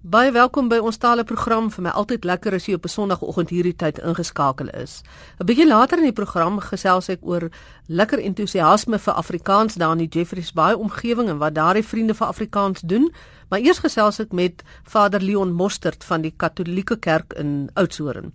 Baie 0.00 0.30
welkom 0.32 0.70
by 0.72 0.78
ons 0.80 0.96
tale 0.96 1.26
program. 1.28 1.66
Vir 1.68 1.84
my 1.84 1.90
altyd 1.92 2.24
lekker 2.24 2.54
as 2.56 2.64
jy 2.64 2.74
op 2.74 2.86
'n 2.86 2.88
Sondagoggend 2.88 3.50
hierdie 3.50 3.76
tyd 3.76 3.98
ingeskakel 3.98 4.70
is. 4.72 5.02
'n 5.38 5.44
Bietjie 5.44 5.68
later 5.68 5.98
in 5.98 6.04
die 6.04 6.12
program 6.12 6.58
gesels 6.58 7.10
ek 7.10 7.18
oor 7.20 7.50
lekker 7.86 8.18
entoesiasme 8.18 8.98
vir 8.98 9.14
Afrikaans 9.14 9.74
daar 9.74 9.92
in 9.92 10.08
die 10.08 10.08
Jeffreys 10.08 10.52
Bay 10.52 10.72
omgewing 10.72 11.28
en 11.28 11.38
wat 11.38 11.54
daardie 11.54 11.84
vriende 11.84 12.14
vir 12.14 12.26
Afrikaans 12.26 12.80
doen. 12.80 13.12
Maar 13.50 13.60
eers 13.60 13.78
gesels 13.78 14.20
ek 14.20 14.32
met 14.32 14.62
Vader 14.84 15.20
Leon 15.20 15.52
Mostert 15.52 16.02
van 16.04 16.22
die 16.22 16.32
Katolieke 16.34 16.96
Kerk 16.96 17.34
in 17.34 17.70
Oudtshoorn. 17.74 18.32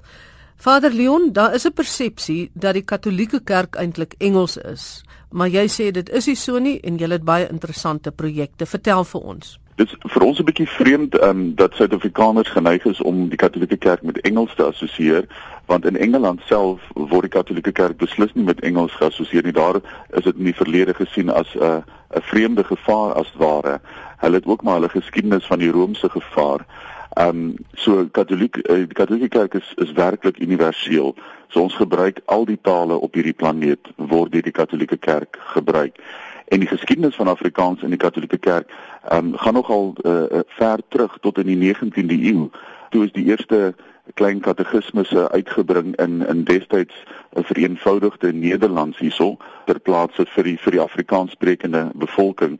Vader 0.57 0.93
Leon, 0.93 1.33
daar 1.33 1.53
is 1.55 1.65
'n 1.65 1.73
persepsie 1.73 2.51
dat 2.53 2.73
die 2.73 2.85
Katolieke 2.85 3.39
Kerk 3.43 3.75
eintlik 3.75 4.13
Engels 4.19 4.57
is, 4.57 5.03
maar 5.31 5.47
jy 5.47 5.67
sê 5.67 5.91
dit 5.91 6.09
is 6.09 6.27
nie 6.27 6.35
so 6.35 6.59
nie 6.59 6.79
en 6.83 6.97
jy 6.97 7.09
het 7.09 7.23
baie 7.23 7.49
interessante 7.49 8.11
projekte. 8.11 8.65
Vertel 8.65 9.03
vir 9.03 9.21
ons. 9.21 9.59
Dit 9.75 9.91
is 9.91 10.11
vir 10.11 10.23
ons 10.23 10.37
'n 10.39 10.47
bietjie 10.47 10.69
vreemd 10.69 11.21
um, 11.21 11.55
dat 11.55 11.73
Suid-Afrikaners 11.75 12.49
geneig 12.49 12.85
is 12.85 13.01
om 13.01 13.27
die 13.27 13.37
Katolieke 13.37 13.77
Kerk 13.77 14.01
met 14.01 14.21
Engels 14.21 14.55
te 14.55 14.63
assosieer, 14.63 15.25
want 15.65 15.85
in 15.85 15.97
Engeland 15.97 16.41
self 16.47 16.81
word 16.93 17.27
die 17.27 17.33
Katolieke 17.35 17.71
Kerk 17.71 17.97
beslis 17.97 18.33
nie 18.33 18.43
met 18.43 18.59
Engels 18.59 18.95
geassosieer 18.95 19.43
nie. 19.43 19.51
Daar 19.51 19.81
is 20.09 20.23
dit 20.23 20.35
in 20.37 20.47
die 20.47 20.55
verlede 20.55 20.93
gesien 20.93 21.29
as 21.29 21.51
'n 21.55 21.59
uh, 21.59 21.81
'n 22.15 22.21
vreemde 22.21 22.63
gevaar 22.63 23.13
as 23.13 23.33
ware. 23.37 23.81
Hulle 24.17 24.35
het 24.35 24.45
ook 24.45 24.63
maar 24.63 24.73
hulle 24.73 24.89
geskiedenis 24.89 25.45
van 25.45 25.59
die 25.59 25.71
Romeinse 25.71 26.09
gevaar. 26.09 26.65
Ehm 27.13 27.29
um, 27.29 27.55
so 27.73 28.07
Katoliek 28.11 28.55
uh, 28.57 28.75
die 28.75 28.87
Katolieke 28.87 29.27
Kerk 29.27 29.53
is 29.53 29.73
is 29.75 29.91
werklik 29.91 30.39
universeel. 30.39 31.15
So 31.47 31.59
ons 31.59 31.75
gebruik 31.75 32.21
al 32.25 32.45
die 32.45 32.59
tale 32.61 32.95
op 32.95 33.13
hierdie 33.13 33.35
planeet 33.35 33.91
word 33.95 34.31
deur 34.31 34.41
die 34.41 34.55
Katolieke 34.55 34.97
Kerk 34.97 35.37
gebruik 35.39 35.99
en 36.45 36.59
die 36.59 36.67
geskiedenis 36.67 37.15
van 37.15 37.27
Afrikaans 37.27 37.81
in 37.81 37.89
die 37.89 37.97
Katolieke 37.97 38.37
Kerk 38.37 38.71
um, 39.11 39.33
gaan 39.37 39.53
nogal 39.53 39.95
uh, 40.03 40.39
ver 40.47 40.79
terug 40.87 41.17
tot 41.21 41.37
in 41.37 41.45
die 41.45 41.73
19de 41.73 42.17
eeu. 42.21 42.49
Toe 42.89 43.03
is 43.05 43.11
die 43.11 43.25
eerste 43.25 43.75
klein 44.13 44.39
katekismusse 44.39 45.31
uitgebring 45.31 45.95
in 45.95 46.27
in 46.27 46.43
destyds 46.43 46.95
'n 47.33 47.43
vereenvoudigde 47.43 48.33
Nederlands 48.33 48.97
hierso 48.97 49.37
ter 49.65 49.79
plaatse 49.79 50.25
vir 50.25 50.43
die 50.43 50.57
vir 50.57 50.71
die 50.71 50.81
Afrikaanssprekende 50.81 51.91
bevolking. 51.93 52.59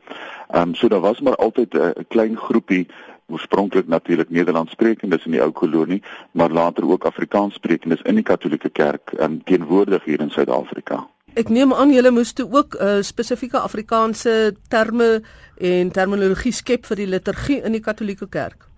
Ehm 0.49 0.61
um, 0.61 0.75
so 0.75 0.88
daar 0.88 1.05
was 1.05 1.19
maar 1.21 1.35
altyd 1.35 1.73
'n 1.73 2.05
klein 2.07 2.38
groepie 2.38 2.88
oorspronklik 3.27 3.88
natuurlik 3.88 4.29
Nederlandssprekendes 4.29 5.25
in 5.25 5.31
die 5.31 5.41
ou 5.41 5.51
kolonie, 5.51 6.03
maar 6.31 6.49
later 6.49 6.89
ook 6.89 7.05
Afrikaanssprekendes 7.05 8.01
in 8.01 8.15
die 8.15 8.23
Katolieke 8.23 8.69
Kerk 8.69 9.11
um, 9.19 9.43
teenwoordig 9.43 10.03
hier 10.03 10.19
in 10.19 10.29
Suid-Afrika. 10.29 11.07
Ek 11.36 11.50
neem 11.52 11.73
aan 11.75 11.91
julle 11.91 12.14
moes 12.16 12.31
toe 12.31 12.45
ook 12.47 12.78
uh, 12.80 13.02
spesifieke 13.03 13.59
Afrikaanse 13.59 14.55
terme 14.72 15.19
en 15.59 15.91
terminologie 15.91 16.53
skep 16.55 16.88
vir 16.88 17.02
die 17.02 17.08
liturgie 17.11 17.58
in 17.67 17.75
die 17.75 17.83
Katolieke 17.83 18.30
Kerk. 18.31 18.69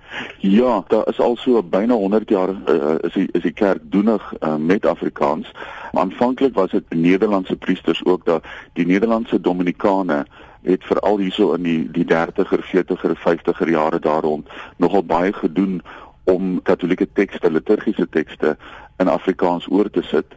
Ja, 0.42 0.80
daar 0.90 1.06
is 1.12 1.20
al 1.22 1.38
so 1.38 1.62
byna 1.62 1.94
100 1.94 2.30
jaar 2.34 2.50
uh, 2.50 2.96
is 3.06 3.14
die 3.14 3.28
is 3.38 3.46
die 3.46 3.54
kerk 3.54 3.86
doenig 3.94 4.34
uh, 4.40 4.56
met 4.56 4.86
Afrikaans. 4.90 5.52
Aanvanklik 5.94 6.56
was 6.58 6.72
dit 6.72 6.90
Nederlandse 6.90 7.56
priesters 7.56 8.02
ook 8.06 8.26
daar. 8.26 8.42
Die 8.74 8.86
Nederlandse 8.86 9.42
Dominikane 9.42 10.26
het 10.62 10.84
veral 10.84 11.18
hierso 11.18 11.54
in 11.54 11.64
die 11.64 11.92
die 11.92 12.08
30er, 12.10 12.66
40er, 12.74 13.18
50er 13.28 13.70
jare 13.70 14.00
daar 14.00 14.26
rond 14.26 14.50
nogal 14.78 15.06
baie 15.06 15.34
gedoen 15.34 15.82
om 16.24 16.62
Katolieke 16.62 17.08
tekste, 17.14 17.52
liturgiese 17.52 18.10
tekste 18.10 18.58
in 18.98 19.08
Afrikaans 19.08 19.70
oor 19.70 19.90
te 19.90 20.02
sit. 20.02 20.34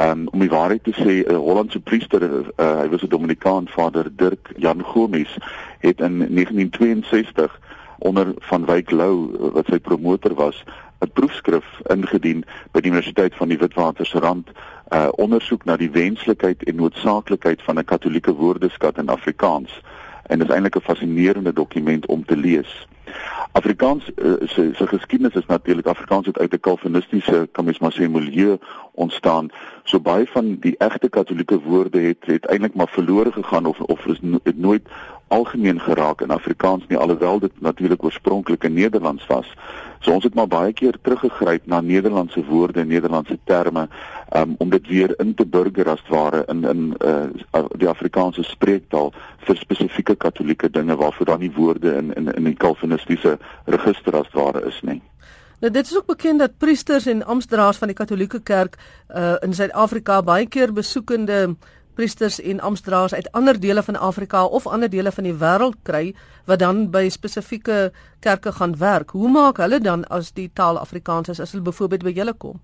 Um, 0.00 0.28
om 0.32 0.40
die 0.40 0.48
waarheid 0.48 0.84
te 0.84 0.94
sê, 0.96 1.28
'n 1.28 1.34
Hollandse 1.34 1.80
priester, 1.80 2.22
uh, 2.22 2.80
hy 2.80 2.88
was 2.88 3.02
'n 3.02 3.08
Dominikaan, 3.08 3.68
Vader 3.68 4.08
Dirk 4.16 4.52
Jan 4.56 4.82
Gomes, 4.82 5.38
het 5.78 6.00
in 6.00 6.16
1962 6.34 7.60
onder 7.98 8.34
van 8.38 8.64
Wyk 8.64 8.90
Lou 8.90 9.36
wat 9.52 9.66
sy 9.66 9.78
promotor 9.78 10.34
was, 10.34 10.64
'n 11.00 11.12
proefskrif 11.12 11.64
ingedien 11.88 12.44
by 12.72 12.80
die 12.80 12.90
Universiteit 12.90 13.34
van 13.34 13.48
die 13.48 13.58
Witwatersrand, 13.58 14.48
'n 14.48 14.96
uh, 14.96 15.08
ondersoek 15.16 15.64
na 15.64 15.76
die 15.76 15.90
wenslikheid 15.90 16.64
en 16.64 16.76
noodsaaklikheid 16.76 17.62
van 17.62 17.78
'n 17.78 17.84
katolieke 17.84 18.32
woordeskat 18.32 18.98
in 18.98 19.08
Afrikaans. 19.08 19.80
En 20.26 20.38
dit 20.38 20.48
is 20.48 20.54
eintlik 20.54 20.76
'n 20.76 20.80
fascinerende 20.80 21.52
dokument 21.52 22.06
om 22.06 22.24
te 22.24 22.36
lees. 22.36 22.88
Afrikaans 23.52 24.10
uh, 24.16 24.32
se 24.44 24.70
se 24.74 24.86
geskiedenis 24.86 25.34
is 25.34 25.46
natuurlik 25.46 25.86
Afrikaans 25.86 26.26
het 26.26 26.38
uit 26.38 26.52
'n 26.52 26.60
kalvinistiese 26.60 27.48
kan 27.52 27.64
mens 27.64 27.78
maar 27.78 27.92
sê 27.92 28.10
milieu 28.10 28.58
ontstaan. 28.92 29.48
So 29.84 30.00
baie 30.00 30.26
van 30.26 30.56
die 30.60 30.74
egte 30.78 31.08
katolieke 31.08 31.60
woorde 31.60 32.00
het 32.00 32.26
het 32.26 32.46
eintlik 32.46 32.74
maar 32.74 32.88
verlore 32.88 33.32
gegaan 33.32 33.66
of 33.66 33.80
of 33.80 34.06
is 34.06 34.20
no, 34.20 34.38
het 34.42 34.58
nooit 34.58 34.88
algemeen 35.28 35.80
geraak 35.80 36.20
in 36.20 36.30
Afrikaans 36.30 36.86
nie 36.86 36.98
alhoewel 36.98 37.38
dit 37.38 37.60
natuurlik 37.60 38.04
oorspronklik 38.04 38.64
in 38.64 38.72
Nederlands 38.72 39.26
was. 39.26 39.54
So 40.00 40.12
ons 40.16 40.24
het 40.24 40.34
maar 40.34 40.48
baie 40.48 40.72
keer 40.72 40.96
teruggegryp 41.02 41.66
na 41.68 41.80
Nederlandse 41.80 42.44
woorde 42.44 42.84
Nederlandse 42.84 43.38
terme 43.44 43.88
um, 44.36 44.54
om 44.58 44.70
dit 44.70 44.86
weer 44.88 45.14
in 45.20 45.34
te 45.34 45.44
burger 45.44 45.88
as 45.92 46.02
ware 46.08 46.44
in 46.48 46.64
in 46.64 46.94
uh, 47.04 47.64
die 47.76 47.88
Afrikaanse 47.88 48.42
spreektaal 48.42 49.12
vir 49.44 49.60
spesifieke 49.60 50.16
katolieke 50.16 50.70
dinge 50.70 50.96
waarvoor 50.96 51.26
dan 51.26 51.44
nie 51.44 51.52
woorde 51.52 51.94
in 51.96 52.14
in 52.16 52.32
in 52.32 52.48
die 52.48 52.56
kalvinistiese 52.56 53.38
register 53.64 54.16
as 54.16 54.32
ware 54.32 54.64
is 54.66 54.80
nie. 54.82 55.02
Nou 55.60 55.72
dit 55.72 55.86
is 55.86 55.96
ook 55.96 56.06
bekend 56.06 56.38
dat 56.38 56.56
priesters 56.58 57.06
en 57.06 57.24
amptdraers 57.24 57.76
van 57.76 57.92
die 57.92 57.96
Katolieke 57.96 58.40
Kerk 58.40 58.78
uh, 59.08 59.34
in 59.44 59.52
Suid-Afrika 59.54 60.22
baie 60.22 60.46
keer 60.48 60.72
besoekende 60.72 61.56
priesters 61.94 62.40
en 62.40 62.60
amptdraers 62.60 63.14
uit 63.14 63.32
ander 63.32 63.60
dele 63.60 63.82
van 63.82 63.96
Afrika 63.96 64.44
of 64.44 64.66
ander 64.66 64.90
dele 64.90 65.12
van 65.12 65.24
die 65.24 65.34
wêreld 65.34 65.76
kry 65.82 66.14
wat 66.46 66.58
dan 66.58 66.90
by 66.90 67.08
spesifieke 67.08 67.92
kerke 68.20 68.52
gaan 68.52 68.76
werk. 68.78 69.10
Hoe 69.10 69.30
maak 69.30 69.56
hulle 69.56 69.80
dan 69.80 70.04
as 70.08 70.32
die 70.32 70.50
taal 70.54 70.78
Afrikaans 70.78 71.28
is 71.28 71.40
as 71.40 71.52
hulle 71.52 71.64
byvoorbeeld 71.64 72.02
by 72.02 72.12
julle 72.16 72.34
kom? 72.34 72.60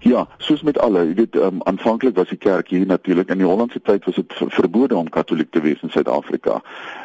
Ja, 0.00 0.28
soos 0.38 0.62
met 0.62 0.78
alle, 0.78 1.02
jy 1.06 1.14
weet, 1.14 1.36
um, 1.36 1.60
aanvanklik 1.68 2.16
was 2.16 2.28
die 2.28 2.38
kerk 2.40 2.70
hier 2.72 2.86
natuurlik 2.86 3.28
in 3.30 3.42
die 3.42 3.46
Hollandse 3.46 3.80
tyd 3.84 4.04
was 4.08 4.16
dit 4.16 4.32
verbode 4.56 4.96
om 4.96 5.08
katoliek 5.08 5.50
te 5.52 5.60
wees 5.60 5.82
in 5.84 5.92
Suid-Afrika. 5.92 6.60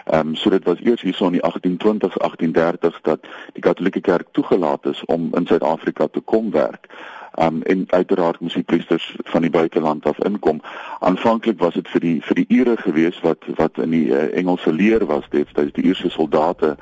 Ehm 0.06 0.32
um, 0.32 0.36
so 0.36 0.50
dit 0.50 0.64
was 0.64 0.80
eers 0.80 1.02
hierso 1.02 1.28
in 1.28 1.38
die 1.38 1.44
1820s, 1.44 2.16
1830s 2.24 3.02
dat 3.02 3.28
die 3.54 3.62
katolieke 3.62 4.02
kerk 4.02 4.32
toegelaat 4.32 4.86
is 4.86 5.04
om 5.06 5.30
in 5.36 5.48
Suid-Afrika 5.48 6.08
te 6.08 6.20
kom 6.20 6.52
werk. 6.52 6.88
Um, 7.42 7.62
en 7.64 7.84
uiteraard 7.90 8.40
moes 8.40 8.54
die 8.54 8.64
priesters 8.64 9.16
van 9.24 9.42
die 9.42 9.50
buiteland 9.50 10.06
af 10.06 10.20
inkom. 10.24 10.62
Aanvanklik 11.00 11.60
was 11.60 11.74
dit 11.74 11.88
vir 11.88 12.02
die 12.02 12.20
vir 12.24 12.36
die 12.36 12.46
ure 12.48 12.78
gewees 12.78 13.20
wat 13.22 13.44
wat 13.58 13.78
in 13.84 13.92
die 13.92 14.06
uh, 14.08 14.30
Engelse 14.38 14.72
leer 14.72 15.06
was, 15.06 15.28
is 15.32 15.74
die 15.76 15.84
Ierse 15.84 16.10
soldate 16.10 16.76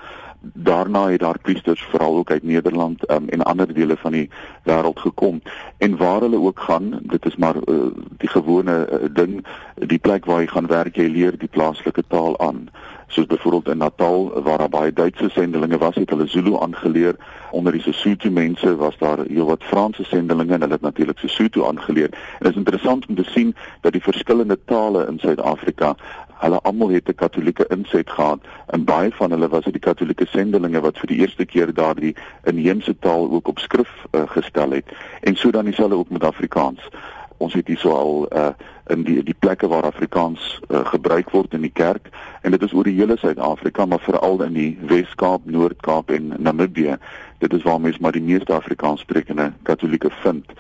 daarna 0.53 1.08
het 1.09 1.19
daar 1.19 1.40
priesters 1.40 1.84
veral 1.84 2.16
ook 2.16 2.31
uit 2.31 2.44
Nederland 2.44 3.12
um, 3.12 3.30
en 3.30 3.42
ander 3.42 3.74
dele 3.74 3.97
van 3.97 4.12
die 4.12 4.30
wêreld 4.63 5.00
gekom. 5.00 5.42
En 5.78 5.97
waar 5.97 6.19
hulle 6.19 6.40
ook 6.40 6.59
gaan 6.59 7.00
dit 7.02 7.25
is 7.25 7.36
maar 7.36 7.56
uh, 7.56 7.75
die 8.18 8.30
gewone 8.30 8.90
uh, 8.92 9.08
ding 9.13 9.46
die 9.75 10.00
plek 10.00 10.25
waar 10.25 10.40
jy 10.40 10.47
gaan 10.47 10.68
werk 10.68 10.96
jy 10.96 11.08
leer 11.08 11.38
die 11.38 11.47
plaaslike 11.47 12.03
taal 12.08 12.40
aan 12.40 12.68
soos 13.13 13.25
byvoorbeeld 13.25 13.68
in 13.68 13.78
Natal 13.78 14.41
waar 14.41 14.57
daar 14.57 14.69
baie 14.69 14.94
Duitse 14.94 15.29
sendelinge 15.29 15.78
was 15.78 15.96
het 15.96 16.09
hulle 16.09 16.28
Zulu 16.28 16.57
aangeleer. 16.59 17.16
Onder 17.51 17.72
die 17.72 17.81
Sesotho 17.81 18.31
mense 18.31 18.75
was 18.75 18.97
daar 18.97 19.18
heelwat 19.28 19.63
Franse 19.63 20.03
sendelinge 20.03 20.53
en 20.53 20.62
hulle 20.62 20.74
het 20.74 20.81
natuurlik 20.81 21.19
Sesotho 21.19 21.68
aangeleer. 21.68 22.09
En 22.12 22.40
dit 22.40 22.51
is 22.51 22.57
interessant 22.57 23.06
om 23.06 23.16
te 23.16 23.24
sien 23.24 23.56
dat 23.81 23.91
die 23.91 24.01
verskillende 24.01 24.59
tale 24.66 25.06
in 25.07 25.19
Suid-Afrika 25.19 25.96
hulle 26.44 26.59
almal 26.62 26.90
het 26.90 27.09
'n 27.09 27.16
katolieke 27.16 27.66
inset 27.69 28.09
gehad. 28.09 28.40
En 28.68 28.84
baie 28.84 29.12
van 29.13 29.31
hulle 29.31 29.47
was 29.47 29.66
uit 29.66 29.74
die 29.74 29.88
katolieke 29.90 30.25
sendelinge 30.25 30.80
wat 30.80 30.97
vir 30.97 31.07
die 31.07 31.18
eerste 31.18 31.45
keer 31.45 31.74
daardie 31.74 32.16
inheemse 32.44 33.00
taal 33.00 33.31
ook 33.31 33.47
op 33.47 33.59
skrif 33.59 33.91
uh, 34.12 34.22
gestel 34.25 34.72
het. 34.72 34.85
En 35.22 35.35
so 35.35 35.51
dan 35.51 35.66
dieselfde 35.66 35.95
ook 35.95 36.09
met 36.09 36.24
Afrikaans 36.24 36.90
ons 37.38 37.53
het 37.53 37.67
hierso 37.67 37.95
al 37.95 38.27
uh, 38.31 38.49
in 38.94 39.03
die 39.03 39.23
die 39.23 39.35
plekke 39.39 39.67
waar 39.67 39.88
Afrikaans 39.88 40.59
uh, 40.69 40.85
gebruik 40.85 41.31
word 41.31 41.53
in 41.53 41.61
die 41.61 41.73
kerk 41.73 42.09
en 42.41 42.51
dit 42.51 42.61
is 42.61 42.73
oor 42.73 42.83
die 42.83 42.97
hele 42.99 43.17
Suid-Afrika 43.17 43.85
maar 43.85 44.03
veral 44.03 44.41
in 44.44 44.53
die 44.53 44.71
Wes-Kaap, 44.89 45.45
Noord-Kaap 45.45 46.11
en 46.11 46.33
Namibië 46.38 46.97
dit 47.39 47.53
is 47.53 47.63
waar 47.63 47.81
mense 47.81 48.01
maar 48.01 48.15
die 48.15 48.24
meeste 48.24 48.53
Afrikaans 48.53 49.01
sprekende 49.01 49.51
katolieke 49.63 50.12
vind 50.24 50.51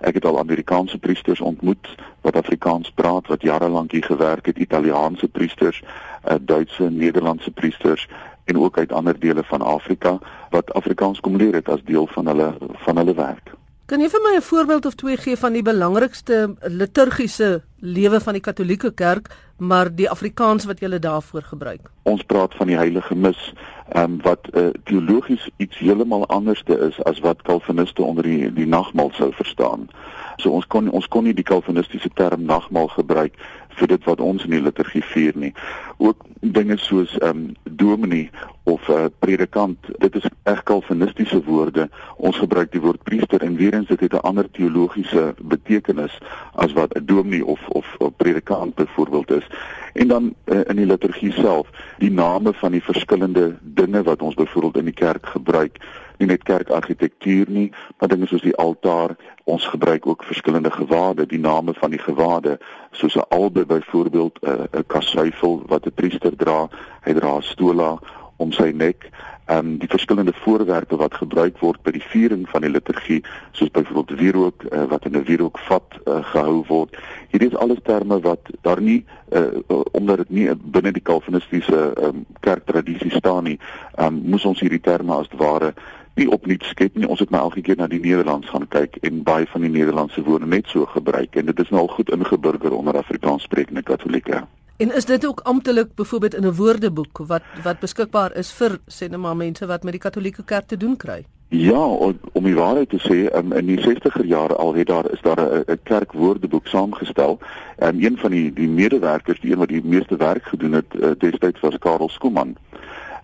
Ek 0.00 0.16
het 0.16 0.24
al 0.24 0.38
Amerikaanse 0.40 0.98
priesters 0.98 1.40
ontmoet 1.44 1.88
wat 2.24 2.36
Afrikaans 2.36 2.88
praat, 2.90 3.26
wat 3.28 3.42
jare 3.44 3.68
lank 3.68 3.92
hier 3.92 4.04
gewerk 4.04 4.46
het, 4.46 4.56
Italiaanse 4.56 5.28
priesters, 5.28 5.82
uh, 6.24 6.34
Duitse, 6.40 6.88
Nederlandse 6.90 7.50
priesters 7.50 8.08
en 8.44 8.58
ook 8.58 8.78
uit 8.78 8.92
ander 8.92 9.20
dele 9.20 9.44
van 9.44 9.60
Afrika 9.60 10.18
wat 10.50 10.72
Afrikaans 10.72 11.20
kom 11.20 11.36
leer 11.36 11.54
het 11.54 11.68
as 11.68 11.84
deel 11.84 12.06
van 12.06 12.26
hulle 12.26 12.54
van 12.86 12.96
hulle 12.96 13.14
werk. 13.14 13.59
Kan 13.90 13.98
jy 13.98 14.06
vir 14.06 14.20
my 14.22 14.36
'n 14.38 14.42
voorbeeld 14.46 14.86
of 14.86 14.94
twee 14.94 15.16
gee 15.16 15.36
van 15.36 15.52
die 15.52 15.62
belangrikste 15.66 16.54
liturgiese 16.62 17.62
lewe 17.80 18.20
van 18.20 18.32
die 18.32 18.40
Katolieke 18.40 18.92
Kerk, 18.94 19.30
maar 19.58 19.90
die 19.94 20.10
Afrikaans 20.10 20.64
wat 20.64 20.80
jy 20.80 20.98
daarvoor 20.98 21.42
gebruik? 21.42 21.90
Ons 22.02 22.22
praat 22.22 22.54
van 22.54 22.66
die 22.66 22.76
heilige 22.76 23.14
mis, 23.14 23.52
ehm 23.88 24.04
um, 24.04 24.20
wat 24.22 24.46
uh, 24.54 24.68
teologies 24.84 25.48
iets 25.56 25.78
heeltemal 25.78 26.26
anderste 26.26 26.78
is 26.78 27.02
as 27.02 27.18
wat 27.18 27.42
Calviniste 27.42 28.02
onder 28.02 28.22
die 28.22 28.52
die 28.52 28.66
nagmaal 28.66 29.10
sou 29.12 29.32
verstaan. 29.32 29.90
So 30.36 30.50
ons 30.50 30.66
kon 30.66 30.90
ons 30.90 31.08
kon 31.08 31.24
nie 31.24 31.34
die 31.34 31.46
Calvinistiese 31.46 32.10
term 32.14 32.44
nagmaal 32.44 32.88
gebruik 32.88 33.34
vir 33.78 33.88
dit 33.88 34.04
wat 34.04 34.20
ons 34.20 34.44
in 34.44 34.50
die 34.50 34.62
liturgie 34.62 35.02
vier 35.12 35.36
nie. 35.38 35.52
Ook 35.98 36.24
dinge 36.40 36.76
soos 36.80 37.16
ehm 37.18 37.28
um, 37.30 37.56
dominee 37.64 38.30
of 38.64 38.88
'n 38.88 38.92
uh, 38.92 39.06
predikant, 39.18 39.78
dit 39.98 40.14
is 40.14 40.26
reg 40.44 40.62
kalvinistiese 40.62 41.42
woorde. 41.44 41.88
Ons 42.16 42.36
gebruik 42.36 42.72
die 42.72 42.80
woord 42.80 43.02
priester 43.02 43.42
en 43.42 43.56
weer 43.56 43.74
eens 43.74 43.88
dit 43.88 44.00
het 44.00 44.12
'n 44.12 44.26
ander 44.30 44.50
teologiese 44.50 45.34
betekenis 45.42 46.18
as 46.54 46.72
wat 46.72 46.94
'n 46.94 47.04
dominee 47.04 47.44
of 47.44 47.68
of 47.68 47.86
'n 47.98 48.14
predikant 48.16 48.74
byvoorbeeld 48.74 49.30
is. 49.30 49.46
En 49.92 50.08
dan 50.08 50.34
uh, 50.44 50.60
in 50.66 50.76
die 50.76 50.86
liturgie 50.86 51.32
self, 51.32 51.70
die 51.98 52.10
name 52.10 52.52
van 52.52 52.72
die 52.72 52.82
verskillende 52.82 53.56
dinge 53.60 54.02
wat 54.02 54.22
ons 54.22 54.34
byvoorbeeld 54.34 54.76
in 54.76 54.84
die 54.84 55.00
kerk 55.06 55.26
gebruik 55.26 55.78
nie 56.20 56.28
net 56.28 56.44
kerkargitektuur 56.48 57.50
nie, 57.50 57.68
maar 57.98 58.12
dinge 58.12 58.28
soos 58.28 58.44
die 58.44 58.56
altaar. 58.60 59.16
Ons 59.50 59.66
gebruik 59.72 60.06
ook 60.06 60.24
verskillende 60.28 60.70
gewade, 60.70 61.26
die 61.26 61.40
name 61.40 61.74
van 61.74 61.90
die 61.90 62.02
gewade, 62.02 62.58
soos 62.92 63.16
'n 63.16 63.28
albe 63.28 63.66
byvoorbeeld, 63.66 64.38
'n 64.42 64.68
'n 64.78 64.86
kasuifel 64.86 65.62
wat 65.66 65.86
'n 65.86 65.94
priester 65.94 66.36
dra, 66.36 66.68
hy 67.04 67.12
dra 67.12 67.36
'n 67.36 67.42
stola 67.42 67.98
om 68.36 68.52
sy 68.52 68.70
nek 68.74 69.10
en 69.50 69.66
um, 69.66 69.78
die 69.78 69.88
verskillende 69.88 70.32
voorwerpe 70.32 70.96
wat 70.96 71.14
gebruik 71.14 71.58
word 71.58 71.82
by 71.82 71.90
die 71.96 72.04
viering 72.12 72.44
van 72.52 72.62
die 72.62 72.70
liturgie 72.70 73.18
soos 73.56 73.70
byvoorbeeld 73.74 74.18
wierook 74.20 74.64
uh, 74.68 74.84
wat 74.92 75.08
in 75.08 75.16
'n 75.18 75.24
wierookvat 75.26 75.96
uh, 76.04 76.20
gehou 76.32 76.62
word. 76.68 76.96
Hierdie 77.30 77.48
is 77.50 77.56
alles 77.56 77.82
terme 77.82 78.20
wat 78.20 78.50
daar 78.62 78.80
nie 78.80 79.04
uh, 79.32 79.40
uh, 79.42 79.80
omdat 79.92 80.16
dit 80.22 80.30
nie 80.30 80.54
binne 80.54 80.92
die 80.92 81.02
kalvinistiese 81.02 81.80
um, 81.98 82.24
kerktradisie 82.40 83.10
staan 83.10 83.44
nie, 83.44 83.58
um, 83.98 84.22
moes 84.24 84.44
ons 84.44 84.60
hierdie 84.60 84.80
terme 84.80 85.14
as 85.14 85.28
ware 85.34 85.74
nie 86.20 86.30
opnuut 86.30 86.64
skep 86.68 86.96
nie. 86.98 87.08
Ons 87.08 87.22
het 87.24 87.32
maar 87.32 87.48
elke 87.48 87.64
keer 87.64 87.78
na 87.80 87.88
die 87.90 88.00
Nederlands 88.00 88.48
gaan 88.52 88.68
kyk 88.68 89.00
en 89.06 89.24
baie 89.26 89.48
van 89.50 89.66
die 89.66 89.72
Nederlandse 89.72 90.24
woorde 90.26 90.46
net 90.46 90.68
so 90.72 90.86
gebruik 90.94 91.36
en 91.40 91.50
dit 91.50 91.64
is 91.64 91.72
nou 91.72 91.86
al 91.86 91.92
goed 91.96 92.12
ingeburger 92.14 92.76
onder 92.76 92.98
Afrikaans 93.00 93.48
sprekende 93.48 93.82
Katolieke. 93.82 94.44
En 94.80 94.94
is 94.96 95.04
dit 95.04 95.26
ook 95.26 95.40
amptelik 95.44 95.94
byvoorbeeld 95.94 96.34
in 96.34 96.46
'n 96.46 96.54
woordeboek 96.54 97.18
wat 97.26 97.42
wat 97.62 97.80
beskikbaar 97.80 98.36
is 98.36 98.52
vir 98.52 98.78
sê 98.88 99.08
net 99.08 99.20
maar 99.20 99.36
mense 99.36 99.66
wat 99.66 99.82
met 99.82 99.92
die 99.92 100.00
Katolieke 100.00 100.44
Kerk 100.44 100.66
te 100.66 100.76
doen 100.76 100.96
kry? 100.96 101.24
Ja, 101.48 101.84
om, 102.32 102.44
die 102.44 102.54
waarheid 102.54 102.88
te 102.88 102.98
sê, 102.98 103.36
um, 103.36 103.52
in 103.52 103.66
die 103.66 103.80
60er 103.80 104.24
jare 104.24 104.54
al 104.54 104.74
het 104.74 104.86
daar 104.86 105.10
is 105.12 105.20
daar 105.20 105.40
'n 105.66 105.78
kerkwoordeboek 105.82 106.66
saamgestel. 106.66 107.38
En 107.76 107.94
um, 107.94 108.04
een 108.04 108.18
van 108.18 108.30
die 108.30 108.52
die 108.52 108.68
medewerkers, 108.68 109.40
die 109.40 109.52
een 109.52 109.58
wat 109.58 109.68
die 109.68 109.84
meeste 109.84 110.16
werk 110.16 110.44
gedoen 110.44 110.72
het 110.72 110.94
uh, 110.94 111.10
destyds 111.18 111.60
was 111.60 111.78
Karel 111.78 112.08
Skooman 112.08 112.56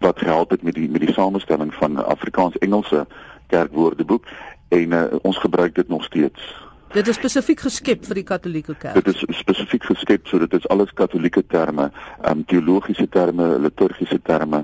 wat 0.00 0.18
gehelp 0.18 0.50
het 0.50 0.62
met 0.62 0.74
die 0.74 0.90
met 0.90 1.00
die 1.00 1.12
samestelling 1.12 1.74
van 1.74 2.04
Afrikaans-Engelse 2.04 3.06
kerkwoordeboek 3.46 4.24
en 4.68 4.92
uh, 4.92 5.02
ons 5.22 5.38
gebruik 5.38 5.74
dit 5.74 5.88
nog 5.88 6.04
steeds. 6.04 6.54
Dit 6.94 7.08
is 7.08 7.18
spesifiek 7.18 7.60
geskep 7.60 8.04
vir 8.06 8.20
die 8.20 8.24
Katolieke 8.24 8.74
Kerk. 8.78 8.94
Dit 8.94 9.08
is 9.10 9.38
spesifiek 9.38 9.84
geskep 9.84 10.28
so 10.30 10.38
dit 10.38 10.52
is 10.54 10.68
alles 10.72 10.92
Katolieke 10.94 11.42
terme, 11.46 11.90
ehm 12.22 12.38
um, 12.38 12.44
teologiese 12.44 13.08
terme, 13.08 13.48
liturgiese 13.58 14.20
terme 14.22 14.62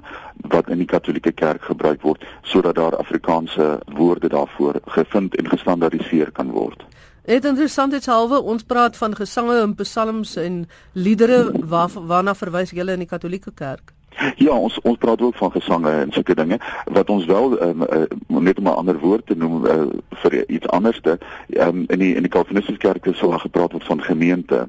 wat 0.54 0.70
in 0.70 0.78
die 0.78 0.86
Katolieke 0.86 1.32
Kerk 1.32 1.66
gebruik 1.68 2.02
word 2.06 2.24
sodat 2.42 2.78
daar 2.78 2.96
Afrikaanse 2.96 3.80
woorde 3.98 4.28
daarvoor 4.28 4.80
gevind 4.96 5.36
en 5.36 5.48
gestandaardiseer 5.48 6.30
kan 6.30 6.50
word. 6.50 6.86
Dit 7.26 7.44
interessant 7.44 7.92
is 7.92 8.06
halwe 8.06 8.40
ons 8.40 8.64
praat 8.66 8.96
van 8.96 9.14
gesange 9.14 9.60
en 9.60 9.74
psalms 9.78 10.36
en 10.36 10.64
liedere 10.92 11.52
waar, 11.54 11.90
waarna 11.94 12.34
verwys 12.34 12.70
julle 12.70 12.96
in 12.96 13.04
die 13.04 13.10
Katolieke 13.10 13.52
Kerk? 13.54 13.92
Ja, 14.36 14.52
ons 14.52 14.80
ons 14.80 14.98
praat 14.98 15.22
ook 15.22 15.34
van 15.34 15.50
gesange 15.50 15.90
en 15.90 16.12
sulke 16.12 16.34
dinge 16.34 16.58
wat 16.84 17.10
ons 17.10 17.24
wel 17.24 17.62
um, 17.62 17.82
uh, 17.82 18.02
net 18.26 18.58
om 18.58 18.64
'n 18.64 18.74
ander 18.74 18.98
woord 18.98 19.26
te 19.26 19.34
noem 19.36 19.64
uh, 19.66 19.86
vir 20.10 20.48
iets 20.48 20.68
anderste 20.68 21.18
um, 21.48 21.84
in 21.86 21.98
die 21.98 22.14
in 22.14 22.22
die 22.22 22.30
Calvinistiese 22.30 22.80
kerke 22.80 23.12
sou 23.12 23.38
gepraat 23.38 23.72
word 23.72 23.84
van 23.84 24.02
gemeente. 24.02 24.68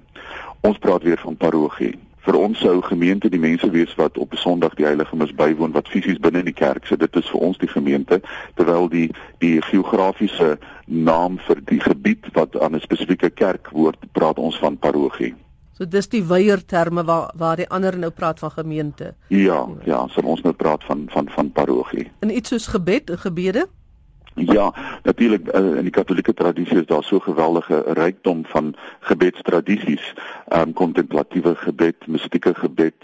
Ons 0.62 0.78
praat 0.78 1.04
weer 1.04 1.20
van 1.20 1.38
parochie. 1.38 1.98
Vir 2.24 2.36
ons 2.40 2.60
sou 2.60 2.82
gemeente 2.82 3.30
die 3.30 3.40
mense 3.40 3.70
wees 3.70 3.96
wat 3.96 4.18
op 4.18 4.32
'n 4.32 4.38
Sondag 4.38 4.74
die 4.74 4.86
heilige 4.86 5.16
mis 5.16 5.36
bywoon 5.36 5.72
wat 5.72 5.88
fisies 5.88 6.20
binne 6.20 6.40
in 6.40 6.46
die 6.46 6.60
kerk 6.66 6.86
sit. 6.86 7.00
Dit 7.00 7.16
is 7.16 7.30
vir 7.30 7.40
ons 7.40 7.58
die 7.58 7.68
gemeente 7.68 8.22
terwyl 8.56 8.90
die 8.90 9.12
die 9.38 9.62
geografiese 9.62 10.58
naam 10.86 11.38
vir 11.40 11.58
die 11.66 11.80
gebied 11.80 12.26
wat 12.34 12.60
aan 12.60 12.76
'n 12.76 12.80
spesifieke 12.80 13.30
kerk 13.30 13.68
hoort, 13.68 14.00
praat 14.12 14.40
ons 14.40 14.60
van 14.60 14.78
parochie. 14.78 15.36
So 15.74 15.88
dis 15.90 16.10
die 16.10 16.24
weier 16.24 16.66
terme 16.66 17.04
waar 17.04 17.32
waar 17.38 17.58
die 17.58 17.70
ander 17.70 17.98
nou 17.98 18.12
praat 18.12 18.40
van 18.40 18.52
gemeente. 18.52 19.14
Ja, 19.28 19.68
ja, 19.86 20.08
so 20.08 20.22
ons 20.22 20.42
nou 20.42 20.54
praat 20.54 20.84
van 20.84 21.08
van 21.10 21.30
van 21.30 21.52
parochie. 21.52 22.12
En 22.20 22.36
iets 22.36 22.50
soos 22.50 22.68
gebed, 22.68 23.12
gebede? 23.26 23.68
Ja, 24.36 24.74
natuurlik 25.04 25.56
uh, 25.56 25.76
in 25.78 25.82
die 25.82 25.94
Katolieke 25.94 26.34
tradisie 26.34 26.80
is 26.80 26.86
daar 26.86 27.04
so 27.04 27.20
geweldige 27.20 27.84
rykdom 27.86 28.46
van 28.46 28.76
gebedstradisies, 29.00 30.14
ehm 30.48 30.62
um, 30.62 30.74
kontemplatiewe 30.74 31.56
gebed, 31.56 32.08
mystieke 32.08 32.54
gebed 32.54 32.96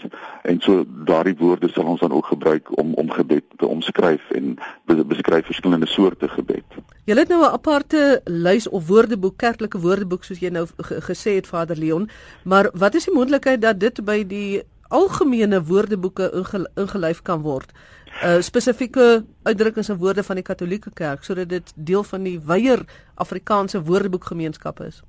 en 0.42 0.60
so 0.60 0.84
daardie 1.04 1.36
woorde 1.38 1.68
sal 1.68 1.84
ons 1.84 2.00
dan 2.00 2.12
ook 2.12 2.26
gebruik 2.26 2.78
om 2.78 2.94
om 2.94 3.10
gebed 3.10 3.44
te 3.56 3.66
omskryf 3.66 4.30
en 4.30 4.58
beskryf 4.84 5.46
verskillende 5.46 5.86
soorte 5.86 6.28
gebed. 6.28 6.64
Jy 7.04 7.16
het 7.16 7.28
nou 7.28 7.42
'n 7.42 7.52
aparte 7.52 8.20
lys 8.24 8.68
of 8.68 8.86
woordeboek, 8.86 9.36
kerklike 9.36 9.78
woordeboek 9.78 10.24
soos 10.24 10.38
jy 10.38 10.50
nou 10.50 10.66
gesê 10.78 11.34
het 11.34 11.46
Vader 11.46 11.76
Leon, 11.76 12.08
maar 12.44 12.70
wat 12.74 12.94
is 12.94 13.04
die 13.04 13.14
moontlikheid 13.14 13.60
dat 13.60 13.80
dit 13.80 14.04
by 14.04 14.26
die 14.26 14.62
algemene 14.88 15.62
woordeboeke 15.62 16.30
ingelyf 16.74 17.22
kan 17.22 17.40
word? 17.40 17.72
uh, 18.22 18.40
spesifieke 18.40 19.24
uitdrukkings 19.42 19.88
en 19.88 19.96
woorde 19.96 20.22
van 20.22 20.40
die 20.40 20.44
Katolieke 20.44 20.90
Kerk 20.94 21.24
sodat 21.24 21.48
dit 21.48 21.72
deel 21.74 22.04
van 22.04 22.26
die 22.26 22.38
wyeer 22.40 22.84
Afrikaanse 23.14 23.82
woordeboekgemeenskap 23.82 24.80
is. 24.80 25.02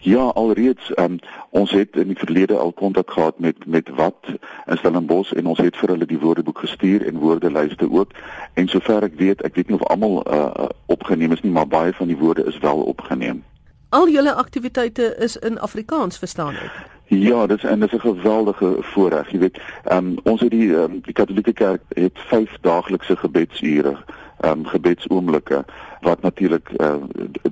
Ja, 0.00 0.22
alreeds 0.34 0.92
um, 0.98 1.18
ons 1.50 1.70
het 1.70 1.96
in 1.96 2.06
die 2.06 2.18
verlede 2.18 2.56
al 2.56 2.72
kontak 2.72 3.10
gehad 3.10 3.38
met 3.38 3.66
met 3.66 3.88
wat 3.94 4.14
in 4.66 4.76
Stellenbosch 4.76 5.32
en 5.32 5.46
ons 5.46 5.58
het 5.58 5.76
vir 5.76 5.88
hulle 5.88 6.06
die 6.06 6.18
woordeboek 6.18 6.58
gestuur 6.58 7.06
en 7.06 7.18
woordelyste 7.18 7.90
ook. 7.90 8.10
En 8.54 8.68
sover 8.68 9.02
ek 9.02 9.14
weet, 9.16 9.42
ek 9.42 9.54
weet 9.54 9.68
nie 9.68 9.78
of 9.78 9.86
almal 9.86 10.22
uh, 10.26 10.68
opgeneem 10.86 11.32
is 11.32 11.40
nie, 11.40 11.52
maar 11.52 11.68
baie 11.68 11.92
van 11.92 12.06
die 12.06 12.16
woorde 12.16 12.44
is 12.44 12.58
wel 12.58 12.82
opgeneem. 12.82 13.44
Al 13.88 14.08
julle 14.08 14.34
aktiwiteite 14.34 15.14
is 15.18 15.36
in 15.36 15.58
Afrikaans, 15.60 16.18
verstaan 16.18 16.54
ek? 16.56 16.90
Ja, 17.12 17.46
dit 17.46 17.56
is 17.56 17.64
en 17.64 17.80
dit 17.80 17.92
is 17.92 17.98
'n 17.98 18.00
geweldige 18.00 18.76
voorreg, 18.80 19.30
jy 19.30 19.38
weet. 19.38 19.58
Ehm 19.84 20.06
um, 20.06 20.18
ons 20.22 20.40
het 20.40 20.50
die 20.50 20.72
um, 20.74 21.00
die 21.00 21.12
Katolieke 21.12 21.52
Kerk 21.52 21.82
het 21.88 22.18
5 22.26 22.56
daaglikse 22.60 23.16
gebedsure, 23.16 23.96
ehm 24.40 24.58
um, 24.58 24.66
gebedsoomblikke 24.66 25.64
wat 26.02 26.22
natuurlik 26.22 26.70
uh, 26.76 26.94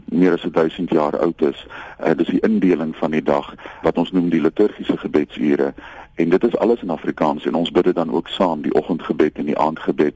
meer 0.04 0.32
as 0.32 0.46
1000 0.52 0.90
jaar 0.90 1.18
oud 1.18 1.42
is. 1.42 1.66
Uh, 2.04 2.10
dis 2.16 2.26
die 2.26 2.40
indeling 2.40 2.96
van 2.96 3.10
die 3.10 3.22
dag 3.22 3.54
wat 3.82 3.98
ons 3.98 4.12
noem 4.12 4.28
die 4.28 4.40
liturgiese 4.40 4.96
gebedsure 4.96 5.74
en 6.14 6.28
dit 6.28 6.44
is 6.44 6.56
alles 6.56 6.82
in 6.82 6.90
Afrikaans 6.90 7.46
en 7.46 7.54
ons 7.54 7.70
bid 7.70 7.84
dit 7.84 7.94
dan 7.94 8.12
ook 8.12 8.28
saam, 8.28 8.62
die 8.62 8.74
oggendgebed 8.74 9.38
en 9.38 9.44
die 9.44 9.58
aandgebed. 9.58 10.14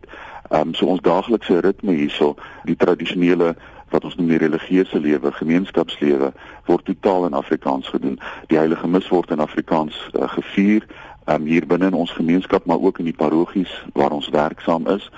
Ehm 0.51 0.61
um, 0.61 0.75
so 0.75 0.87
ons 0.87 1.01
daaglikse 1.01 1.61
ritme 1.61 1.93
hierso, 1.93 2.35
die 2.65 2.77
tradisionele 2.77 3.55
wat 3.89 4.05
ons 4.05 4.17
noem 4.17 4.29
die 4.29 4.43
religieuse 4.43 5.01
lewe, 5.01 5.33
gemeenskapslewe 5.33 6.33
word 6.67 6.85
totaal 6.85 7.27
in 7.27 7.39
Afrikaans 7.39 7.89
gedoen. 7.89 8.19
Die 8.51 8.59
heilige 8.59 8.89
mis 8.89 9.09
word 9.09 9.31
in 9.31 9.41
Afrikaans 9.41 9.97
uh, 10.13 10.29
gevier 10.29 10.87
um, 11.31 11.47
hier 11.47 11.67
binne 11.67 11.87
in 11.87 11.99
ons 11.99 12.13
gemeenskap, 12.13 12.67
maar 12.67 12.81
ook 12.81 12.99
in 12.99 13.09
die 13.09 13.17
parochies 13.17 13.73
waar 13.93 14.13
ons 14.13 14.29
werksaam 14.29 14.89
is. 14.91 15.11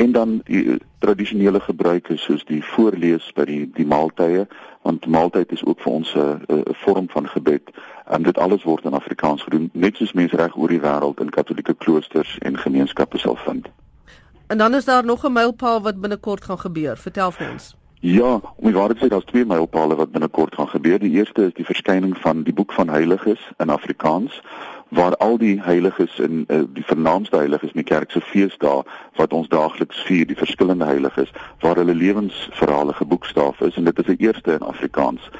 En 0.00 0.12
dan 0.12 0.40
die 0.44 0.64
uh, 0.64 0.74
tradisionele 0.98 1.60
gebruike 1.60 2.16
soos 2.16 2.44
die 2.48 2.62
voorlees 2.64 3.26
by 3.36 3.44
die 3.44 3.64
die 3.76 3.84
maaltye, 3.86 4.46
want 4.88 5.04
maaltyd 5.06 5.52
is 5.52 5.64
ook 5.64 5.82
vir 5.84 5.92
ons 5.92 6.14
'n 6.16 6.62
vorm 6.84 7.08
van 7.12 7.28
gebed. 7.28 7.68
En 8.08 8.22
dit 8.22 8.38
alles 8.38 8.64
word 8.64 8.84
in 8.84 8.96
Afrikaans 8.96 9.42
gedoen, 9.42 9.68
net 9.72 9.96
soos 9.96 10.12
mense 10.12 10.36
reg 10.36 10.56
oor 10.56 10.72
die 10.72 10.80
wêreld 10.80 11.20
in 11.20 11.30
katolieke 11.30 11.74
kloosters 11.74 12.38
en 12.38 12.56
gemeenskappe 12.56 13.18
sal 13.18 13.36
vind. 13.36 13.68
En 14.46 14.58
dan 14.58 14.74
is 14.74 14.84
daar 14.84 15.04
nog 15.04 15.24
'n 15.24 15.32
mylpaal 15.32 15.82
wat 15.82 16.00
binnekort 16.00 16.44
gaan 16.44 16.58
gebeur. 16.58 16.96
Vertel 16.96 17.30
vir 17.30 17.50
ons. 17.50 17.76
Ja, 18.00 18.40
om 18.56 18.64
die 18.64 18.72
waarheid 18.72 18.98
te 18.98 19.04
sê, 19.04 19.08
daar's 19.08 19.24
twee 19.24 19.44
mylpale 19.44 19.94
wat 19.94 20.10
binnekort 20.10 20.54
gaan 20.54 20.68
gebeur. 20.68 20.98
Die 20.98 21.10
eerste 21.10 21.46
is 21.46 21.54
die 21.54 21.64
verskyning 21.64 22.16
van 22.18 22.42
die 22.42 22.52
boek 22.52 22.72
van 22.72 22.88
heiliges 22.88 23.50
in 23.56 23.68
Afrikaans 23.68 24.40
waar 24.90 25.16
al 25.16 25.38
die 25.38 25.60
heiliges 25.62 26.18
in 26.18 26.44
uh, 26.48 26.62
die 26.74 26.84
vernaamste 26.84 27.36
heiliges 27.36 27.70
in 27.70 27.82
die 27.82 27.90
kerk 27.92 28.10
se 28.10 28.20
feesdae 28.20 28.82
wat 29.16 29.32
ons 29.32 29.48
daagliks 29.48 30.02
vier, 30.06 30.26
die 30.26 30.38
verskillende 30.38 30.84
heiliges 30.84 31.30
waar 31.60 31.78
hulle 31.78 31.94
lewensverhale 31.94 32.92
geboekstaaf 32.98 33.60
is 33.60 33.76
en 33.76 33.86
dit 33.86 33.98
is 33.98 34.10
die 34.10 34.26
eerste 34.26 34.58
in 34.58 34.66
Afrikaans. 34.66 35.30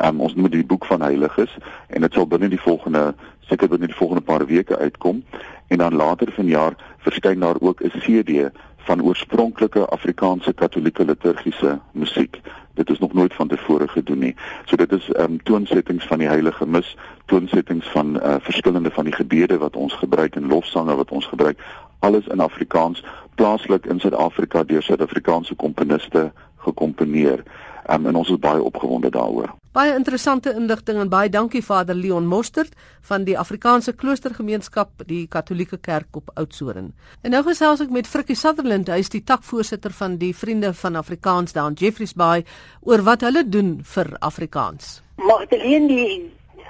Um, 0.00 0.20
ons 0.20 0.34
noem 0.34 0.46
dit 0.48 0.60
die 0.62 0.70
boek 0.70 0.86
van 0.86 1.02
heiliges 1.02 1.56
en 1.88 2.06
dit 2.06 2.14
sal 2.14 2.28
binne 2.30 2.48
die 2.48 2.60
volgende 2.60 3.10
seker 3.50 3.68
binne 3.68 3.90
die 3.90 3.98
volgende 3.98 4.22
paar 4.22 4.46
weke 4.46 4.78
uitkom 4.78 5.24
en 5.68 5.82
dan 5.82 5.98
later 5.98 6.30
vanjaar 6.32 6.76
verskyn 7.02 7.42
daar 7.42 7.58
ook 7.60 7.82
'n 7.82 8.00
CD 8.00 8.50
van 8.84 9.02
oorspronklike 9.02 9.86
Afrikaanse 9.86 10.52
Katolieke 10.52 11.04
liturgiese 11.04 11.78
musiek. 11.92 12.40
Dit 12.74 12.90
is 12.90 12.98
nog 12.98 13.12
nooit 13.12 13.34
van 13.34 13.48
tevore 13.48 13.88
gedoen 13.88 14.18
nie. 14.18 14.34
So 14.64 14.76
dit 14.76 14.92
is 14.92 15.10
ehm 15.12 15.32
um, 15.32 15.42
toonsettings 15.42 16.06
van 16.06 16.18
die 16.18 16.28
Heilige 16.28 16.66
Mis, 16.66 16.96
toonsettings 17.26 17.88
van 17.88 18.16
uh, 18.16 18.34
verskillende 18.40 18.90
van 18.90 19.04
die 19.04 19.14
gebede 19.14 19.58
wat 19.58 19.76
ons 19.76 19.94
gebruik 19.94 20.34
en 20.34 20.46
lofsange 20.46 20.94
wat 20.94 21.10
ons 21.10 21.26
gebruik, 21.26 21.60
alles 21.98 22.26
in 22.26 22.40
Afrikaans, 22.40 23.04
plaaslik 23.34 23.86
in 23.86 24.00
Suid-Afrika 24.00 24.64
deur 24.64 24.82
Suid-Afrikaanse 24.82 25.54
komponiste 25.54 26.32
gekomponeer. 26.56 27.42
Um, 27.92 28.06
en 28.06 28.16
ons 28.20 28.30
is 28.30 28.38
baie 28.38 28.62
opgewonde 28.62 29.10
daaroor. 29.10 29.50
Baie 29.72 29.94
interessante 29.94 30.50
inligting 30.54 30.98
en 30.98 31.10
baie 31.10 31.30
dankie 31.30 31.62
Vader 31.62 31.94
Leon 31.94 32.26
Mostert 32.26 32.72
van 33.06 33.24
die 33.24 33.36
Afrikaanse 33.38 33.92
Kloostergemeenskap 33.92 35.04
die 35.06 35.26
Katolieke 35.30 35.78
Kerk 35.78 36.16
op 36.18 36.30
Oudtshoorn. 36.34 36.90
En 37.22 37.34
nou 37.34 37.42
gesels 37.46 37.82
ek 37.84 37.94
met 37.94 38.10
Frikkie 38.10 38.36
Sutherland, 38.38 38.90
hy 38.90 38.98
is 39.04 39.12
die 39.12 39.22
takvoorsitter 39.22 39.94
van 39.94 40.18
die 40.18 40.32
Vriende 40.34 40.72
van 40.74 40.98
Afrikaans 40.98 41.54
daar 41.54 41.70
in 41.70 41.78
Jeffreys 41.78 42.16
Bay 42.18 42.44
oor 42.82 43.04
wat 43.06 43.22
hulle 43.26 43.44
doen 43.46 43.78
vir 43.94 44.12
Afrikaans. 44.18 45.00
Magdalene 45.22 45.88
die 45.88 46.14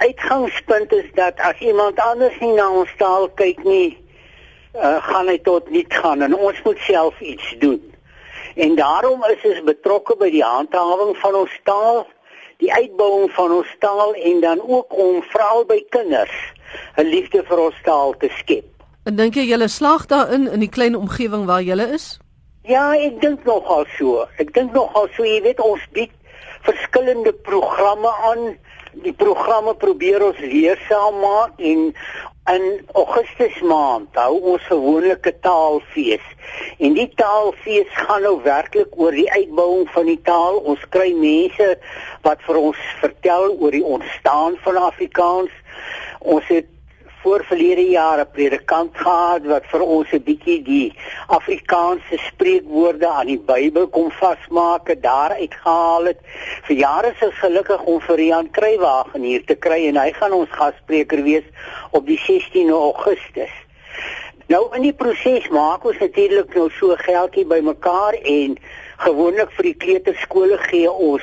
uitgangspunt 0.00 0.92
is 0.92 1.08
dat 1.14 1.40
as 1.44 1.60
iemand 1.60 2.00
anders 2.00 2.36
nie 2.40 2.52
na 2.56 2.68
ons 2.82 2.92
taal 2.98 3.28
kyk 3.40 3.64
nie, 3.64 3.96
uh, 4.74 4.96
gaan 5.08 5.28
hy 5.28 5.38
tot 5.44 5.70
niet 5.70 5.92
gaan 6.02 6.22
en 6.22 6.36
ons 6.36 6.62
moet 6.64 6.84
self 6.88 7.20
iets 7.20 7.54
doen. 7.64 7.80
En 8.60 8.74
daarom 8.74 9.24
is 9.24 9.44
ons 9.48 9.60
betrokke 9.64 10.14
by 10.20 10.28
die 10.34 10.44
handhawing 10.44 11.14
van 11.16 11.36
ons 11.38 11.52
taal, 11.64 12.02
die 12.60 12.68
uitbouing 12.68 13.30
van 13.32 13.54
ons 13.56 13.70
taal 13.80 14.12
en 14.12 14.42
dan 14.42 14.60
ook 14.60 14.92
om 15.04 15.22
veral 15.32 15.64
by 15.64 15.78
kinders 15.96 16.36
'n 17.00 17.08
liefde 17.08 17.40
vir 17.48 17.58
ons 17.58 17.78
taal 17.84 18.12
te 18.20 18.28
skep. 18.36 18.66
En 19.08 19.16
dink 19.16 19.34
jy 19.34 19.46
julle 19.48 19.68
slaag 19.68 20.06
daarin 20.06 20.44
in 20.48 20.60
die 20.60 20.68
klein 20.68 20.96
omgewing 20.96 21.46
waar 21.46 21.62
julle 21.62 21.88
is? 21.96 22.18
Ja, 22.62 22.92
ek 22.92 23.20
dink 23.20 23.44
nogal 23.44 23.86
so. 23.96 24.26
Ek 24.36 24.52
dink 24.52 24.72
nogal 24.72 25.08
so, 25.16 25.24
jy 25.24 25.40
weet 25.42 25.60
ons 25.60 25.80
bied 25.92 26.12
verskillende 26.60 27.32
programme 27.32 28.12
aan 28.28 28.58
die 28.92 29.14
programme 29.14 29.74
probeer 29.74 30.22
ons 30.26 30.38
leersaam 30.38 31.20
maak 31.22 31.56
en 31.56 31.94
in 32.54 32.86
Augustus 32.98 33.60
maand 33.62 34.16
hou 34.18 34.38
ons 34.52 34.62
gewoonlik 34.66 35.26
'n 35.26 35.38
taalfees. 35.46 36.26
En 36.78 36.92
die 36.94 37.10
taalfees 37.14 37.90
gaan 37.90 38.22
nou 38.22 38.42
werklik 38.42 38.90
oor 38.96 39.10
die 39.10 39.30
uitbouing 39.32 39.90
van 39.90 40.06
die 40.06 40.20
taal. 40.22 40.56
Ons 40.56 40.88
kry 40.88 41.12
mense 41.12 41.78
wat 42.22 42.42
vir 42.46 42.56
ons 42.56 42.80
vertel 43.00 43.56
oor 43.60 43.70
die 43.70 43.84
ontstaan 43.84 44.56
van 44.64 44.76
Afrikaans. 44.76 45.50
Ons 46.18 46.46
het 46.48 46.66
voor 47.22 47.44
verlede 47.44 47.84
jare 47.90 48.24
predikant 48.24 48.96
gehad 48.96 49.44
wat 49.44 49.64
vir 49.72 49.82
ons 49.82 50.12
'n 50.12 50.22
bietjie 50.24 50.62
die 50.62 50.94
Afrikaanse 51.26 52.16
spreekwoorde 52.16 53.08
aan 53.08 53.26
die 53.26 53.42
Bybel 53.50 53.88
kom 53.88 54.10
vasmaak 54.10 54.88
en 54.88 55.00
daar 55.00 55.32
uitgehaal 55.36 56.04
het. 56.04 56.20
Vir 56.62 56.76
jare 56.76 57.12
is 57.20 57.38
gelukkig 57.44 57.82
om 57.82 58.00
vir 58.00 58.16
Rian 58.16 58.50
Kruiwagen 58.50 59.22
hier 59.22 59.44
te 59.44 59.54
kry 59.54 59.86
en 59.88 59.96
hy 59.96 60.12
gaan 60.12 60.32
ons 60.32 60.50
gasspreker 60.50 61.22
wees 61.22 61.44
op 61.90 62.06
die 62.06 62.18
16 62.18 62.70
Augustus. 62.70 63.52
Nou 64.46 64.74
in 64.74 64.82
die 64.82 64.96
proses 64.96 65.48
maak 65.48 65.84
ons 65.84 65.98
natuurlik 65.98 66.54
nou 66.54 66.70
so 66.70 66.96
geldjie 66.96 67.46
bymekaar 67.46 68.14
en 68.14 68.56
gewoonlik 68.96 69.50
vir 69.50 69.62
die 69.62 69.76
kleuterskole 69.76 70.58
gee 70.58 70.90
ons 70.90 71.22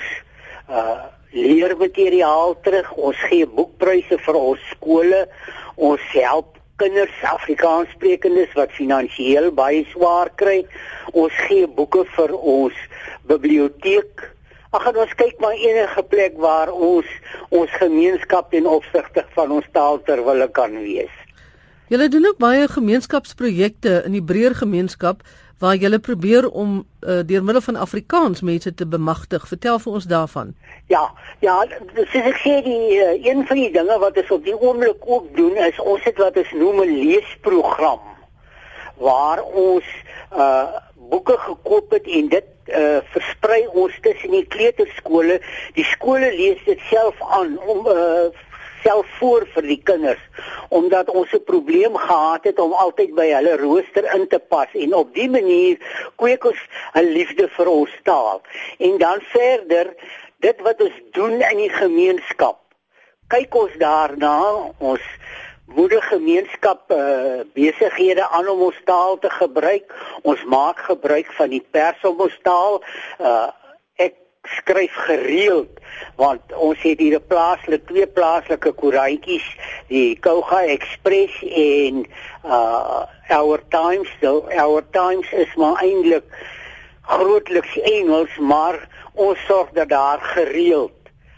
uh 0.70 1.17
leermateriaal 1.38 2.56
terug. 2.66 2.92
Ons 2.98 3.20
gee 3.30 3.48
boekpryse 3.48 4.18
vir 4.26 4.40
ons 4.40 4.70
skole. 4.74 5.26
Ons 5.76 6.04
help 6.14 6.56
kinders 6.82 7.22
Afrikaanssprekendes 7.26 8.54
wat 8.58 8.74
finansiëel 8.78 9.52
baie 9.58 9.84
swaar 9.92 10.32
kry. 10.42 10.64
Ons 11.14 11.36
gee 11.48 11.68
boeke 11.68 12.06
vir 12.18 12.34
ons 12.38 12.82
biblioteek. 13.30 14.26
Ag 14.76 14.90
en 14.92 15.00
ons 15.06 15.14
kyk 15.18 15.40
maar 15.42 15.56
enige 15.56 16.04
plek 16.12 16.36
waar 16.44 16.74
ons 16.74 17.08
ons 17.56 17.80
gemeenskap 17.80 18.52
ten 18.52 18.68
opsigte 18.68 19.24
van 19.38 19.54
ons 19.58 19.70
taal 19.74 20.02
terwille 20.06 20.50
kan 20.54 20.76
wees. 20.84 21.14
Julle 21.88 22.10
doen 22.12 22.26
ook 22.28 22.40
baie 22.44 22.68
gemeenskapsprojekte 22.68 24.02
in 24.06 24.18
die 24.18 24.24
breër 24.24 24.58
gemeenskap 24.60 25.24
waar 25.60 25.76
jy 25.76 25.98
probeer 26.00 26.50
om 26.50 26.86
uh, 27.02 27.20
deur 27.26 27.44
middel 27.44 27.62
van 27.62 27.76
Afrikaans 27.76 28.42
mense 28.42 28.74
te 28.74 28.86
bemagtig. 28.86 29.48
Vertel 29.48 29.80
vir 29.80 29.94
ons 29.94 30.06
daarvan. 30.06 30.54
Ja, 30.88 31.12
ja, 31.40 31.56
soos 31.96 32.14
ek 32.22 32.38
sê 32.44 32.60
die 32.66 32.98
uh, 32.98 33.16
een 33.26 33.46
van 33.48 33.58
die 33.58 33.72
dinge 33.72 33.98
wat 34.00 34.18
ons 34.18 34.36
op 34.38 34.46
die 34.46 34.58
oomblik 34.60 35.02
ook 35.06 35.32
doen 35.36 35.58
is 35.66 35.80
ons 35.80 36.04
het 36.06 36.18
wat 36.22 36.38
ons 36.38 36.52
noem 36.54 36.84
'n 36.84 37.00
leesprogram 37.00 38.04
waar 38.98 39.42
ons 39.44 39.86
uh 40.34 40.86
boeke 41.08 41.38
gekoop 41.40 41.92
het 41.96 42.08
en 42.08 42.28
dit 42.28 42.48
uh 42.76 42.98
versprei 43.14 43.62
ons 43.68 43.94
tussen 44.02 44.32
die 44.32 44.46
kleuterskole. 44.46 45.40
Die 45.74 45.86
skole 45.88 46.32
lees 46.36 46.60
dit 46.66 46.80
self 46.90 47.16
aan 47.32 47.56
om 47.64 47.88
uh 47.88 48.28
self 48.84 49.08
voor 49.20 49.48
vir 49.54 49.62
die 49.62 49.82
kinders 49.84 50.24
omdat 50.70 51.10
ons 51.10 51.32
'n 51.34 51.44
probleem 51.44 51.96
gehad 51.96 52.44
het 52.44 52.60
om 52.60 52.74
altyd 52.74 53.16
by 53.16 53.28
hulle 53.32 53.58
rooster 53.58 54.14
in 54.16 54.28
te 54.28 54.40
pas 54.40 54.68
en 54.74 54.94
op 54.94 55.14
dië 55.14 55.30
manier 55.30 55.78
kweek 56.16 56.46
ons 56.46 56.62
'n 56.94 57.08
liefde 57.18 57.48
vir 57.48 57.68
ons 57.68 57.94
taal. 58.04 58.42
En 58.78 58.98
dan 58.98 59.20
verder 59.22 59.96
dit 60.40 60.62
wat 60.62 60.82
ons 60.82 60.98
doen 61.12 61.42
in 61.42 61.58
die 61.58 61.74
gemeenskap. 61.74 62.60
Kyk 63.28 63.56
ons 63.56 63.74
daarna 63.78 64.72
ons 64.78 65.02
moeder 65.68 66.02
gemeenskap 66.02 66.92
uh, 66.92 67.44
besighede 67.54 68.28
aan 68.30 68.48
om 68.48 68.62
ons 68.70 68.82
taal 68.86 69.18
te 69.20 69.30
gebruik. 69.30 69.92
Ons 70.22 70.44
maak 70.44 70.80
gebruik 70.80 71.32
van 71.40 71.50
die 71.50 71.66
pers 71.72 72.04
om 72.08 72.22
ons 72.24 72.40
taal 72.42 72.80
uh, 73.20 73.50
skryf 74.48 74.94
gereeld 74.94 75.80
want 76.16 76.42
ons 76.56 76.82
het 76.82 77.00
hier 77.00 77.18
'n 77.20 77.28
plaaslike 77.28 77.84
twee 77.84 78.08
plaaslike 78.08 78.72
koerantjies 78.72 79.48
die 79.88 80.20
Kouga 80.20 80.64
Express 80.64 81.44
en 81.44 82.06
uh 82.46 83.04
Our 83.30 83.60
Times. 83.70 84.10
So 84.22 84.48
Our 84.56 84.84
Times 84.92 85.32
is 85.32 85.56
maar 85.56 85.82
eintlik 85.84 86.24
grootliks 87.02 87.80
Engels 87.80 88.38
maar 88.38 88.88
ons 89.14 89.46
sorg 89.46 89.70
dat 89.70 89.90
daar 89.90 90.20
gereeld 90.22 90.92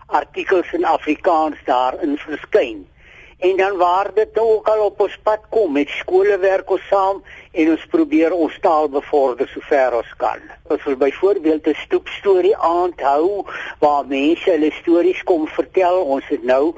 artikels 0.06 0.72
in 0.74 0.86
Afrikaans 0.86 1.58
daarin 1.66 2.18
verskyn 2.18 2.89
en 3.40 3.58
dan 3.58 3.78
waar 3.78 4.12
dit 4.14 4.36
nou 4.36 4.48
ook 4.48 4.68
al 4.68 4.86
op 4.86 5.00
ons 5.00 5.18
pad 5.24 5.40
kom 5.50 5.72
met 5.72 5.90
skole 5.90 6.38
werk 6.38 6.72
ons 6.72 6.88
saam 6.92 7.22
en 7.52 7.70
ons 7.72 7.86
probeer 7.92 8.36
ons 8.36 8.58
taal 8.62 8.90
bevorder 8.92 9.48
sover 9.48 9.96
ons 10.02 10.16
kan. 10.18 10.42
Ons 10.68 10.84
wil 10.84 10.98
byvoorbeeld 11.06 11.68
'n 11.68 11.84
stoepstorie 11.86 12.58
aand 12.58 13.00
hou 13.02 13.46
waar 13.80 14.06
mense 14.08 14.50
hulle 14.50 14.72
stories 14.82 15.24
kom 15.24 15.48
vertel. 15.48 16.04
Ons 16.04 16.28
het 16.28 16.44
nou 16.44 16.76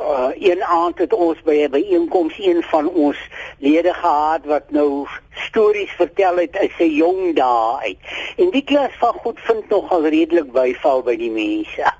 uh, 0.00 0.30
een 0.34 0.64
aand 0.64 0.98
het 0.98 1.12
ons 1.12 1.42
by 1.42 1.56
'n 1.64 1.70
byeenkoms 1.70 2.38
een 2.38 2.62
van 2.62 2.88
ons 2.88 3.18
lede 3.58 3.94
gehad 3.94 4.44
wat 4.44 4.70
nou 4.70 5.06
stories 5.30 5.90
vertel 5.90 6.36
het 6.36 6.56
uit 6.56 6.72
sy 6.78 6.90
jong 6.94 7.34
dae 7.34 7.78
uit. 7.82 7.98
En 8.36 8.50
die 8.50 8.64
klas 8.64 8.94
van 8.98 9.12
goed 9.12 9.40
vind 9.40 9.68
nogal 9.68 10.06
redelik 10.06 10.52
byval 10.52 11.02
by 11.02 11.16
die 11.16 11.30
mense. 11.30 11.92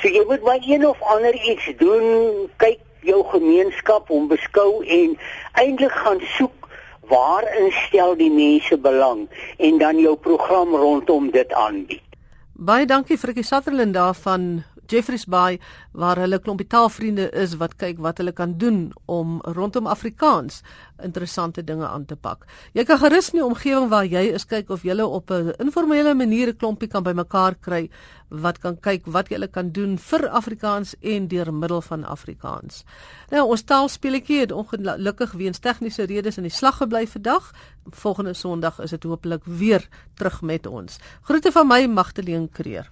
So 0.00 0.08
jy 0.08 0.24
moet 0.26 0.42
maar 0.42 0.60
een 0.66 0.86
of 0.86 1.02
ander 1.02 1.34
iets 1.34 1.72
doen, 1.76 2.48
kyk 2.56 2.78
jou 3.06 3.22
gemeenskap 3.32 4.08
hom 4.08 4.28
beskou 4.28 4.84
en 4.84 5.16
eintlik 5.62 5.94
gaan 6.04 6.20
soek 6.36 6.68
waarin 7.10 7.72
stel 7.86 8.14
die 8.16 8.30
mense 8.30 8.78
belang 8.78 9.26
en 9.58 9.78
dan 9.78 9.98
jou 9.98 10.16
program 10.16 10.74
rondom 10.74 11.30
dit 11.34 11.52
aanbied. 11.52 12.04
Baie 12.60 12.84
dankie 12.86 13.16
vir 13.16 13.32
die 13.34 13.46
Sutherland 13.46 13.96
daarvan 13.96 14.64
Jeffreys 14.90 15.24
Bay 15.30 15.58
waar 15.92 16.18
hulle 16.18 16.38
klompie 16.42 16.66
taalvriende 16.66 17.28
is 17.30 17.54
wat 17.60 17.76
kyk 17.78 17.98
wat 18.02 18.18
hulle 18.18 18.32
kan 18.32 18.56
doen 18.58 18.90
om 19.06 19.38
rondom 19.56 19.86
Afrikaans 19.86 20.62
interessante 21.02 21.64
dinge 21.64 21.86
aan 21.86 22.04
te 22.04 22.16
pak. 22.16 22.44
Jy 22.72 22.84
kan 22.84 22.98
gerus 22.98 23.30
in 23.32 23.40
die 23.40 23.46
omgewing 23.46 23.88
waar 23.92 24.08
jy 24.08 24.26
is 24.34 24.46
kyk 24.48 24.70
of 24.70 24.82
jy 24.84 24.98
op 25.00 25.30
'n 25.30 25.54
informele 25.58 26.14
manier 26.14 26.48
'n 26.48 26.56
klompie 26.56 26.88
kan 26.88 27.02
bymekaar 27.02 27.54
kry 27.60 27.88
wat 28.28 28.58
kan 28.58 28.76
kyk 28.80 29.06
wat 29.06 29.28
jy 29.30 29.46
kan 29.48 29.72
doen 29.72 29.98
vir 29.98 30.28
Afrikaans 30.28 30.94
en 31.00 31.28
deur 31.28 31.52
middel 31.52 31.80
van 31.80 32.04
Afrikaans. 32.04 32.84
Nou 33.30 33.48
ons 33.48 33.62
taalspeletjie 33.62 34.40
het 34.40 34.52
ongelukkig 34.52 35.32
weens 35.32 35.58
tegniese 35.58 36.06
redes 36.06 36.36
in 36.36 36.42
die 36.42 36.52
slag 36.52 36.76
gebly 36.76 37.06
vandag. 37.06 37.52
Volgende 37.90 38.34
Sondag 38.34 38.80
is 38.80 38.90
dit 38.90 39.02
hopelik 39.02 39.42
weer 39.44 39.88
terug 40.14 40.42
met 40.42 40.66
ons. 40.66 40.98
Groete 41.22 41.52
van 41.52 41.66
my 41.66 41.86
Magdalene 41.86 42.48
Creer. 42.52 42.90